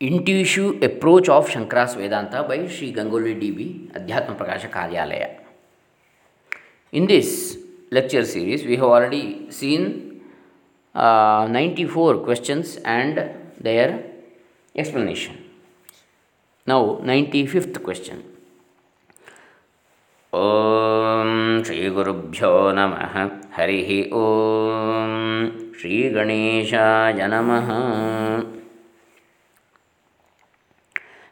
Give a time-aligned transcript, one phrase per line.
[0.00, 3.66] Intuitive approach of Shankara's Vedanta by Shri Gangolli D B
[3.98, 5.24] Adhyatma Prakasha Karyalaya
[6.92, 7.34] in this
[7.92, 9.82] lecture series we have already seen
[10.94, 13.16] uh, 94 questions and
[13.60, 13.88] their
[14.74, 15.34] explanation
[16.66, 18.18] now 95th question
[20.32, 23.16] Om श्रीगुरुभ्यो नमः
[23.56, 25.16] हरिः ॐ
[25.80, 27.68] श्रीगणेशाय नमः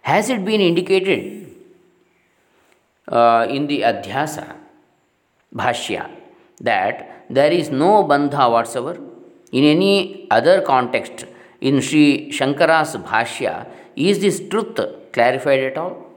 [0.08, 1.54] Has it been indicated
[3.08, 4.56] uh, in the Adhyasa
[5.54, 6.10] Bhashya
[6.60, 8.98] that there is no bandha whatsoever?
[9.52, 11.26] In any other context,
[11.60, 14.80] in Sri Shankara's Bhashya, is this truth
[15.12, 16.07] clarified at all?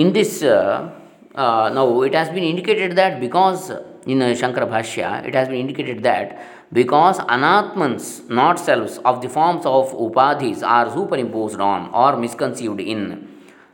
[0.00, 0.90] In this, uh,
[1.34, 3.70] uh, now it has been indicated that because
[4.06, 6.40] in uh, Shankara Bhashya, it has been indicated that
[6.72, 13.28] because anatmans, not selves, of the forms of upadhis are superimposed on or misconceived in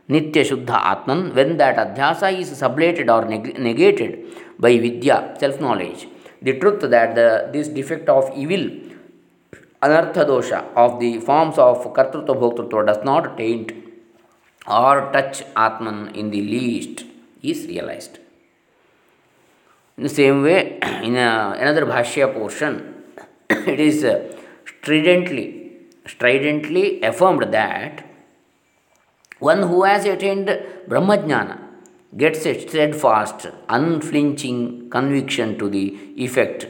[0.09, 4.11] Nitya Shuddha Atman, when that adhyasa is sublated or neg- negated
[4.59, 6.09] by vidya, self knowledge,
[6.41, 7.15] the truth that
[7.53, 8.69] this defect of evil,
[9.81, 13.71] anartha dosha of the forms of kartrutva bhoktrutva does not taint
[14.67, 17.05] or touch Atman in the least
[17.41, 18.19] is realized.
[19.97, 23.03] In the same way, in a, another Bhashya portion,
[23.49, 25.71] it is uh, stridently,
[26.05, 28.05] stridently affirmed that
[29.39, 30.47] one who has attained
[30.87, 31.59] Brahmajnana
[32.15, 36.67] gets a steadfast, unflinching conviction to the effect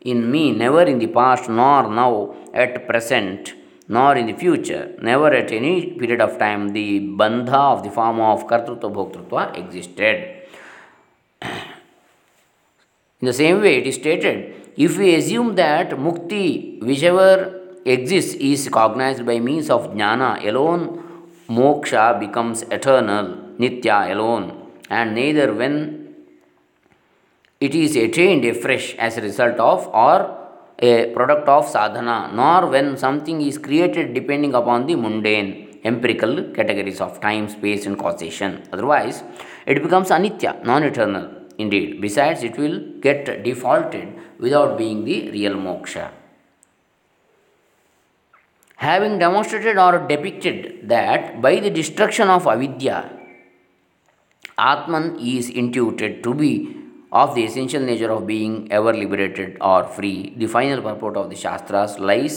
[0.00, 3.52] in me, never in the past nor now at present
[3.88, 8.20] nor in the future, never at any period of time, the bandha of the form
[8.20, 10.42] of kartrutva bhoktrutva existed.
[13.20, 18.68] In the same way, it is stated if we assume that mukti, whichever exists, is
[18.68, 21.02] cognized by means of jnana alone,
[21.48, 26.14] moksha becomes eternal, nitya alone, and neither when
[27.60, 30.45] it is attained afresh as a result of or
[30.78, 37.00] a product of sadhana, nor when something is created depending upon the mundane empirical categories
[37.00, 38.62] of time, space, and causation.
[38.72, 39.22] Otherwise,
[39.66, 41.26] it becomes anitya, non eternal.
[41.58, 46.10] Indeed, besides, it will get defaulted without being the real moksha.
[48.76, 53.10] Having demonstrated or depicted that by the destruction of avidya,
[54.58, 56.85] Atman is intuited to be
[57.20, 61.36] of the essential nature of being ever liberated or free, the final purport of the
[61.44, 62.36] Shastras lies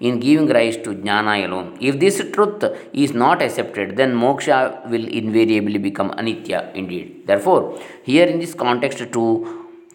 [0.00, 1.68] in giving rise to jnana alone.
[1.80, 4.58] If this truth is not accepted, then moksha
[4.90, 7.06] will invariably become anitya indeed.
[7.26, 7.62] Therefore,
[8.02, 9.22] here in this context to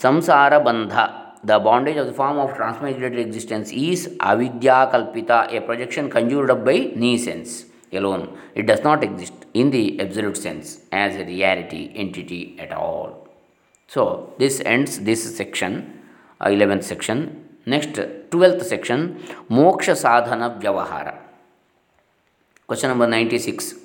[0.04, 1.06] samsara bandha,
[1.44, 6.64] the bondage of the form of transmigrated existence is avidya kalpita, a projection conjured up
[6.66, 8.38] by nescience alone.
[8.56, 13.23] It does not exist in the absolute sense as a reality entity at all.
[13.94, 15.74] So, this ends this section,
[16.42, 17.18] uh, 11th section.
[17.68, 17.94] Next,
[18.32, 19.20] 12th section,
[19.52, 21.16] Moksha Sadhana Vyavahara.
[22.66, 23.76] Question number 96.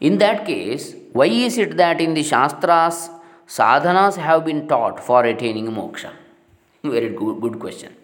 [0.00, 3.10] In that case, why is it that in the Shastras,
[3.46, 6.12] sadhanas have been taught for attaining moksha?
[6.82, 7.94] Very good, good question.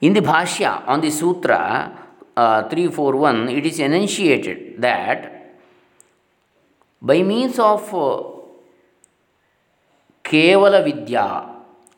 [0.00, 1.96] In the Bhashya on the Sutra
[2.36, 5.54] uh, 341, it is enunciated that
[7.00, 8.31] by means of uh,
[10.32, 11.24] केवल vidya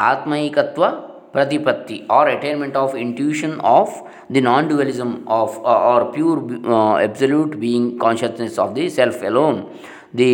[0.01, 0.87] atmaikatva
[1.33, 4.01] pratipatti or attainment of intuition of
[4.33, 6.39] the non dualism of or pure
[7.03, 9.65] absolute being consciousness of the self alone
[10.17, 10.29] the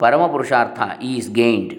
[0.00, 1.74] param purushartha is gained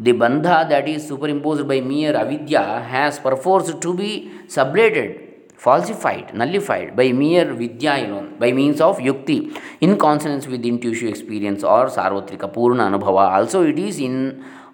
[0.00, 4.10] the bandha that is superimposed by mere avidya has perforce to be
[4.56, 5.14] sublated
[5.58, 9.38] falsified nullified by mere vidya alone by means of yukti
[9.80, 14.18] in consonance with intuitive experience or sarvatrika purna anubhava also it is in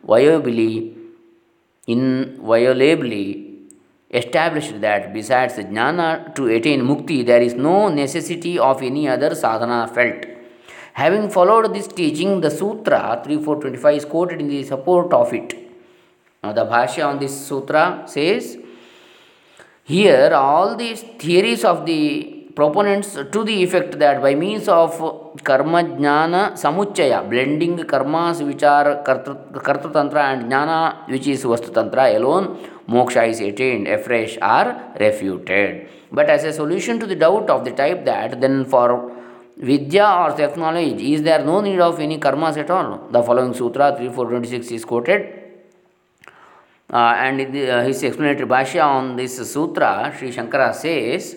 [0.07, 0.95] viably,
[1.87, 3.53] inviolably
[4.11, 9.89] established that besides jnana to attain mukti, there is no necessity of any other sadhana
[9.89, 10.27] felt.
[10.95, 15.55] Having followed this teaching, the Sutra 3425 is quoted in the support of it.
[16.45, 18.59] Now, the Bhashya on this Sutra says,
[19.85, 24.91] Here, all these theories of the proponents to the effect that by means of
[25.49, 30.79] karma jnana samuchaya blending karmas which are kartatantra and jnana
[31.13, 32.47] which is vastutantra alone
[32.97, 34.69] moksha is attained afresh are
[35.05, 35.89] refuted
[36.19, 38.89] but as a solution to the doubt of the type that then for
[39.55, 43.07] Vidya or self knowledge, is there no need of any karmas at all?
[43.11, 45.43] The following Sutra 3426 is quoted.
[46.93, 51.37] Uh, and uh, his explanatory bhashya on this sutra, Sri Shankara says,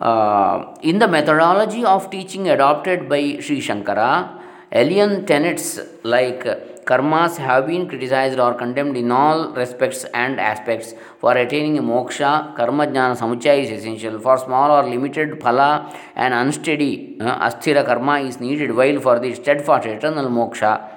[0.00, 4.40] in the methodology of teaching adopted by Sri Shankara,
[4.70, 6.44] alien tenets like
[6.84, 10.94] karmas have been criticized or condemned in all respects and aspects.
[11.18, 14.20] For attaining moksha, karma jnana samuchaya is essential.
[14.20, 19.34] For small or limited phala and unsteady uh, asthira karma is needed, while for the
[19.34, 20.88] steadfast eternal moksha,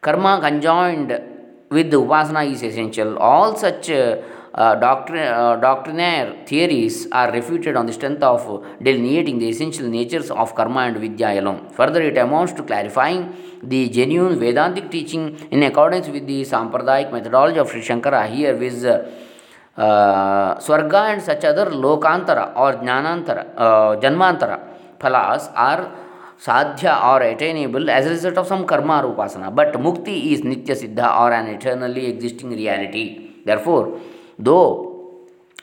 [0.00, 1.20] karma conjoined
[1.70, 3.16] with the upasana is essential.
[3.18, 4.16] All such uh,
[4.54, 8.42] uh, doctrin- uh, doctrinaire theories are refuted on the strength of
[8.82, 11.68] delineating the essential natures of karma and vidya alone.
[11.70, 17.58] Further, it amounts to clarifying the genuine Vedantic teaching in accordance with the Sampradayic methodology
[17.58, 19.00] of Sri Shankara here with uh,
[20.56, 24.60] Swarga and such other Lokantara or Jnanantara, uh, Janmantara
[25.00, 25.90] phalas are
[26.38, 29.52] sadhya or attainable as a result of some karma or upasana.
[29.52, 33.30] But mukti is nitya siddha or an eternally existing reality.
[33.44, 34.00] Therefore,
[34.40, 34.60] though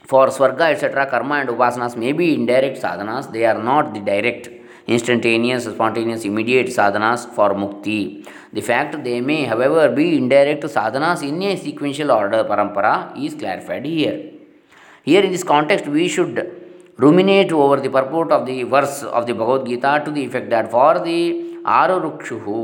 [0.09, 4.49] for svarga etcetera karma and upasanas may be indirect sadhanas they are not the direct
[4.89, 7.99] instantaneous spontaneous immediate sadhanas for mukti
[8.55, 13.37] the fact they may have ever be indirect sadhanas in a sequential order parampara is
[13.39, 14.17] clarified here
[15.07, 16.39] here in this context we should
[16.99, 20.69] ruminate over the purport of the verse of the Bhagavad Gita to the effect that
[20.71, 21.19] for the
[21.75, 22.59] Aruruksha who,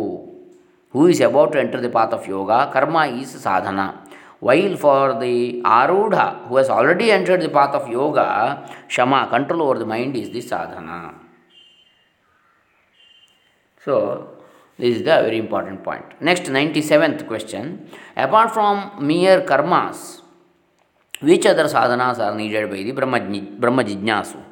[0.93, 3.87] who is about to enter the path of yoga, karma is sadhana.
[4.39, 9.79] While for the Arudha, who has already entered the path of yoga, Shama, control over
[9.79, 11.15] the mind, is the sadhana.
[13.83, 14.37] So,
[14.77, 16.21] this is the very important point.
[16.21, 17.89] Next, 97th question.
[18.15, 20.21] Apart from mere karmas,
[21.19, 23.19] which other sadhanas are needed by the Brahma,
[23.57, 24.43] Brahma Jijnasu?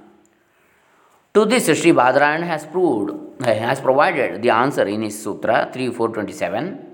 [1.35, 6.84] To this, Sri Badrayan has proved, has provided the answer in his Sutra 3427.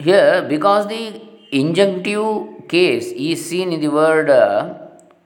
[0.00, 1.20] Here, because the
[1.52, 4.74] injunctive case is seen in the word uh,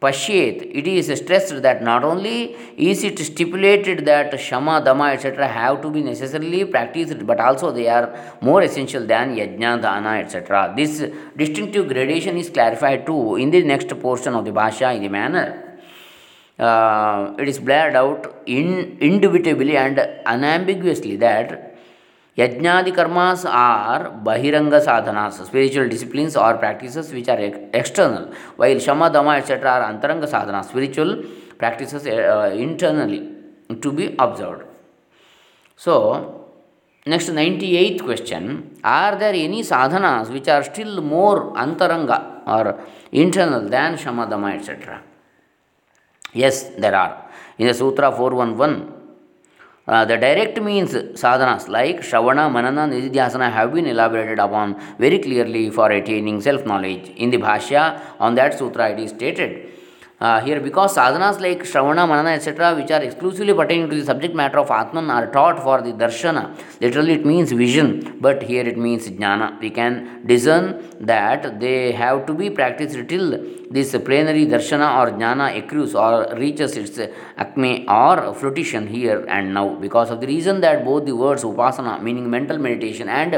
[0.00, 5.46] pashyet, it is stressed that not only is it stipulated that shama, dama, etc.
[5.46, 10.72] have to be necessarily practiced, but also they are more essential than yajna, dana, etc.
[10.74, 11.04] This
[11.36, 15.80] distinctive gradation is clarified too in the next portion of the Bhashya in the manner.
[16.58, 21.71] Uh, it is blared out in, indubitably and unambiguously that
[22.36, 27.38] Yajnadi karmas are bahiranga sadhanas, spiritual disciplines or practices which are
[27.74, 29.70] external, while shama, dhamma, etc.
[29.70, 31.22] are antaranga sadhanas, spiritual
[31.58, 33.28] practices uh, internally
[33.82, 34.64] to be observed.
[35.76, 36.48] So,
[37.04, 42.80] next 98th question Are there any sadhanas which are still more antaranga or
[43.12, 45.02] internal than shama, dhamma, etc.?
[46.32, 47.30] Yes, there are.
[47.58, 49.01] In the Sutra 411,
[49.88, 55.70] uh, the direct means sadhanas like Shravana, Manana, Nididhyasana have been elaborated upon very clearly
[55.70, 57.10] for attaining self knowledge.
[57.16, 59.68] In the Bhashya on that sutra, it is stated
[60.22, 64.36] Uh, here because sadhanas like Shravana, Manana, etc., which are exclusively pertaining to the subject
[64.36, 66.44] matter of Atman, are taught for the darshana.
[66.80, 69.60] Literally, it means vision, but here it means jnana.
[69.60, 70.66] We can discern
[71.00, 73.30] that they have to be practiced till
[73.76, 76.98] this plenary darshana or jnana accrues or reaches its
[77.44, 81.94] acme or fruition here and now because of the reason that both the words upasana
[82.06, 83.32] meaning mental meditation and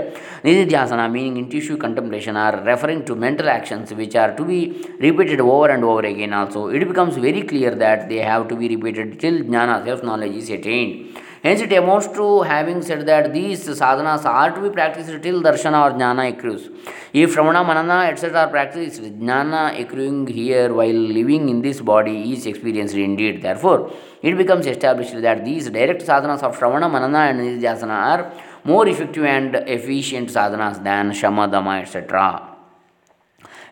[0.46, 4.60] nididhyasana meaning intuitive contemplation are referring to mental actions which are to be
[5.06, 8.68] repeated over and over again also it becomes very clear that they have to be
[8.74, 13.68] repeated till jnana self knowledge is attained Hence, it amounts to having said that these
[13.68, 16.70] sadhanas are to be practiced till darshana or jnana accrues.
[17.12, 18.44] If Shravana, Manana, etc.
[18.44, 23.42] are practiced, jnana accruing here while living in this body is experienced indeed.
[23.42, 28.32] Therefore, it becomes established that these direct sadhanas of Shravana, Manana, and Nidhyasana are
[28.64, 32.53] more effective and efficient sadhanas than Shama, Dama, etc.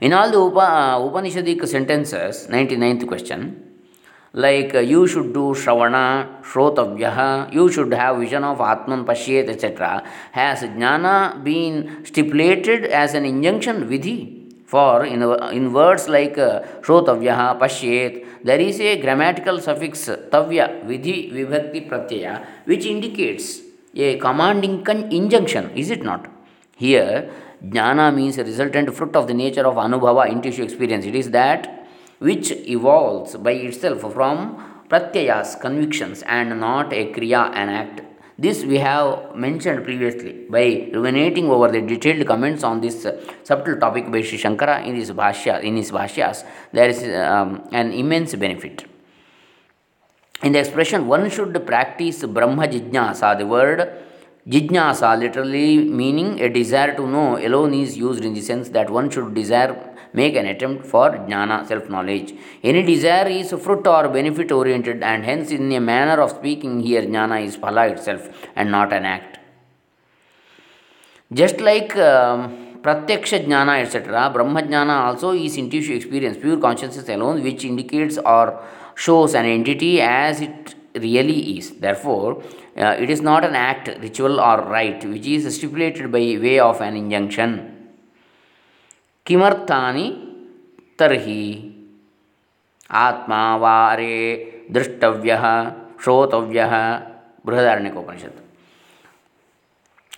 [0.03, 3.41] In all the Upa, uh, Upanishadic sentences, 99th question,
[4.33, 10.03] like you should do Shravana, Shrotavyaha, you should have vision of Atman, Pashyet, etc.
[10.33, 14.67] Has Jnana been stipulated as an injunction vidhi?
[14.67, 21.33] For in, in words like uh, Shrotavyaha, Pashyet, there is a grammatical suffix Tavya, Vidhi,
[21.33, 23.61] Vibhakti, Pratyaya, which indicates
[23.95, 26.29] a commanding con- injunction, is it not?
[26.77, 27.31] Here,
[27.65, 31.05] Jnana means a resultant fruit of the nature of Anubhava, intuitive experience.
[31.05, 31.87] It is that
[32.19, 38.03] which evolves by itself from pratyayas, convictions, and not a kriya, an act.
[38.39, 43.77] This we have mentioned previously by ruminating over the detailed comments on this uh, subtle
[43.77, 46.45] topic by Sri Shankara in his bhashya, in his bhashyas.
[46.73, 48.85] There is um, an immense benefit.
[50.43, 54.03] In the expression, one should practice Brahma Jijnasa, the word
[54.49, 57.39] Jijnasa literally meaning a desire to know.
[57.39, 61.67] Alone is used in the sense that one should desire make an attempt for jnana
[61.67, 66.31] self knowledge any desire is fruit or benefit oriented and hence in a manner of
[66.39, 69.39] speaking here jnana is phala itself and not an act.
[71.33, 77.43] Just like um, pratyaksha jnana etc brahma jnana also is intuitive experience pure consciousness alone
[77.43, 78.63] which indicates or
[78.95, 81.71] shows an entity as it really is.
[81.71, 82.43] Therefore,
[82.77, 86.81] uh, it is not an act, ritual, or rite which is stipulated by way of
[86.81, 87.69] an injunction.
[89.27, 90.07] किमर्थानि
[90.99, 91.45] तर्हि
[92.91, 94.17] आत्मा वारे
[94.71, 95.45] दृष्टव्यः
[96.03, 96.73] श्रोतव्यः
[97.47, 98.39] Brihadaranyakopanishad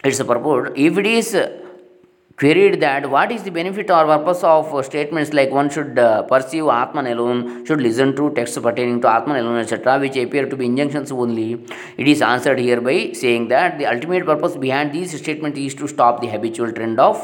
[0.06, 1.36] its purport if it is
[2.36, 6.66] queried that what is the benefit or purpose of statements like one should uh, perceive
[6.66, 10.66] Atman alone, should listen to texts pertaining to Atman alone, etc., which appear to be
[10.66, 11.64] injunctions only.
[11.96, 15.86] It is answered here by saying that the ultimate purpose behind these statements is to
[15.86, 17.16] stop the habitual trend of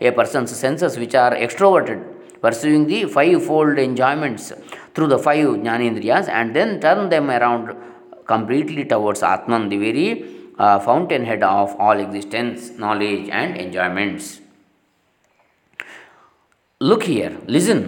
[0.00, 2.04] a person's senses, which are extroverted,
[2.42, 4.52] pursuing the five-fold enjoyments
[4.94, 7.74] through the five jnanendriyas, and then turn them around
[8.26, 10.26] completely towards Atman, the very
[10.58, 14.40] uh, fountainhead of all existence, knowledge, and enjoyments.
[16.80, 17.80] Look here, listen.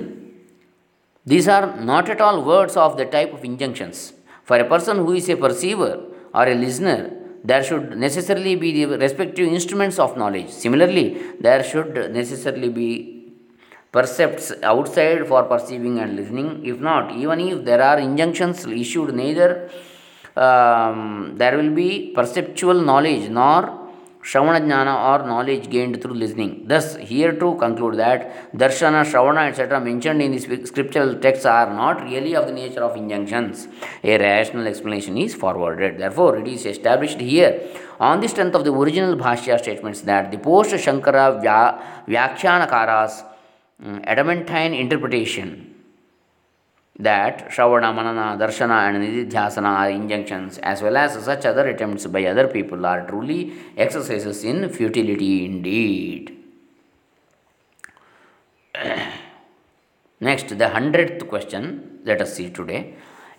[1.24, 4.12] These are not at all words of the type of injunctions.
[4.42, 7.12] For a person who is a perceiver or a listener,
[7.44, 10.48] there should necessarily be the respective instruments of knowledge.
[10.48, 13.32] Similarly, there should necessarily be
[13.92, 16.66] percepts outside for perceiving and listening.
[16.66, 19.70] If not, even if there are injunctions issued, neither
[20.36, 23.79] um, there will be perceptual knowledge nor
[24.22, 26.64] Knowledge gained through listening.
[26.66, 32.02] Thus, here to conclude that Darshana, Shravana, etc., mentioned in the scriptural texts are not
[32.02, 33.66] really of the nature of injunctions.
[34.04, 35.98] A rational explanation is forwarded.
[35.98, 37.60] Therefore, it is established here
[37.98, 41.42] on the strength of the original Bhashya statements that the post Shankara
[42.06, 43.24] Vyakhyanakara's
[43.82, 45.69] um, adamantine interpretation
[47.02, 52.24] that Shravana, Manana, Darshana, and Nididhyasana are injunctions, as well as such other attempts by
[52.26, 56.36] other people are truly exercises in futility indeed.
[60.20, 62.94] Next, the hundredth question, let us see today.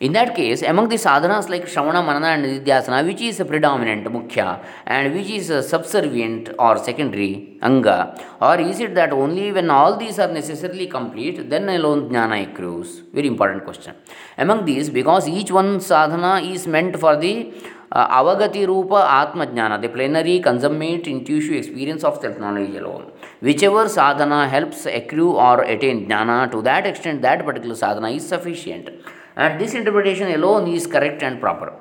[0.05, 4.59] In that case, among the sadhanas like Shravana, Manana and Nididhyasana, which is predominant mukhya
[4.87, 7.97] and which is subservient or secondary anga,
[8.41, 13.03] or is it that only when all these are necessarily complete, then alone jnana accrues?
[13.13, 13.93] Very important question.
[14.39, 17.53] Among these, because each one sadhana is meant for the
[17.91, 23.11] uh, avagati rupa atma jnana, the plenary consummate intuitive experience of self knowledge alone.
[23.39, 28.89] Whichever sadhana helps accrue or attain jnana, to that extent, that particular sadhana is sufficient.
[29.35, 31.73] And this interpretation alone is correct and proper.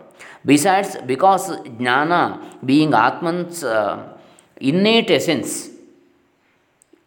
[0.45, 4.16] Besides, because jnana being Atman's uh,
[4.61, 5.71] innate essence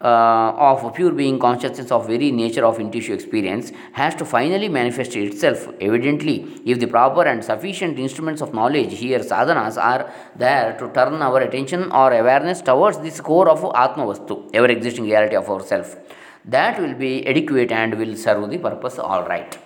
[0.03, 5.15] uh, of pure being consciousness of very nature of intuitive experience has to finally manifest
[5.15, 10.89] itself evidently if the proper and sufficient instruments of knowledge here sadhanas are there to
[10.97, 15.49] turn our attention or awareness towards this core of atma vastu ever existing reality of
[15.49, 15.95] ourself
[16.43, 19.62] that will be adequate and will serve the purpose all right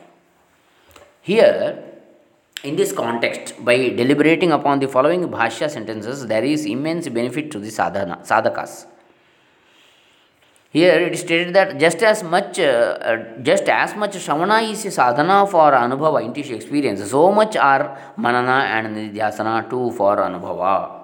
[1.27, 1.83] here,
[2.63, 7.59] in this context, by deliberating upon the following bhashya sentences, there is immense benefit to
[7.59, 8.85] the sadhana, sadhakas.
[10.69, 14.85] Here it is stated that just as much, uh, uh, just as much shravana is
[14.85, 20.96] a sadhana for anubhava, intuitive experience, so much are manana and nidhyasana too for anubhava.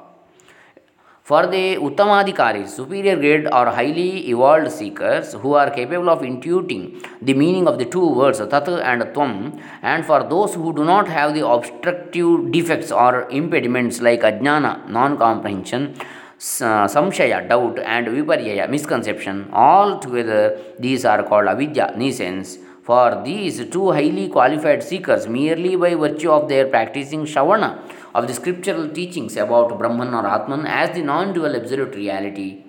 [1.29, 7.33] For the Uttamadhikaris, superior grade or highly evolved seekers who are capable of intuiting the
[7.33, 11.33] meaning of the two words Tat and Tvam, and for those who do not have
[11.33, 19.49] the obstructive defects or impediments like Ajnana, non comprehension, uh, samshaya, doubt, and viparyaya, misconception,
[19.53, 22.57] all together these are called avidya, nescience.
[22.83, 27.79] For these two highly qualified seekers, merely by virtue of their practicing Shravana,
[28.13, 32.63] of the scriptural teachings about Brahman or Atman as the non dual absolute reality,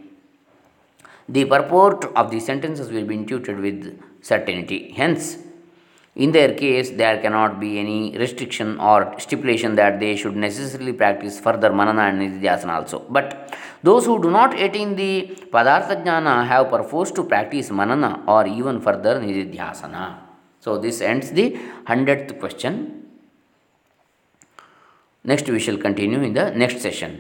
[1.29, 4.93] the purport of the sentences will be intuited with certainty.
[4.93, 5.39] Hence,
[6.15, 11.41] in their case, there cannot be any restriction or stipulation that they should necessarily practice
[11.41, 13.05] further manana and nididhyasana also.
[13.11, 13.53] But
[13.84, 15.12] those who do not attain the
[15.54, 20.06] padartha jnana have perforce to practice manana or even further nididhyasana.
[20.60, 21.46] So, this ends the
[21.86, 22.74] hundredth question.
[25.26, 27.12] Next, we shall continue in the next session.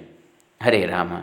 [0.62, 1.20] Hare Rama.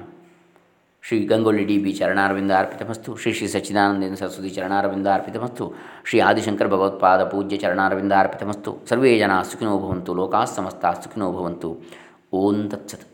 [1.05, 5.64] Shri Gangolli D B ಚರಣಾರವಿಂದ ಅರ್ಪಿತಮಸ್ತು ಶ್ರೀ ಶ್ರೀ ಸಚ್ಚಿದಾನಂದೇಂದ್ರ ಸರಸ್ವತಿ ಚರಣಾರವಿಂದ ಅರ್ಪಿತಮಸ್ತು
[6.09, 11.71] ಶ್ರೀ ಆದಿಶಂಕರ ಭಗವತ್ಪಾದ ಪೂಜ್ಯ ಚರಣಾರವಿಂದ ಅರ್ಪಿತಮಸ್ತು ಸರ್ವೇ ಜನ ಸುಖಿನೋ ಭವಂತು ಲೋಕಾಃ ಸಮಸ್ತ ಸುಖಿನೋ ಭವಂತು
[12.40, 13.07] ಓಂ ತತ್ಸತ್